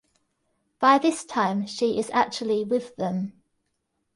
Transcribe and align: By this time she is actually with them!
By 0.79 0.97
this 0.97 1.23
time 1.23 1.67
she 1.67 1.99
is 1.99 2.09
actually 2.11 2.63
with 2.63 2.95
them! 2.95 3.43